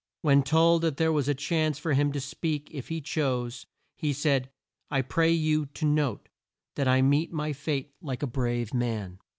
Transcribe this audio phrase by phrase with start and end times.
[0.23, 4.13] When told that there was a chance for him to speak if he chose, he
[4.13, 4.49] said
[4.89, 6.27] "I pray you to note
[6.73, 9.19] that I meet my fate like a brave man."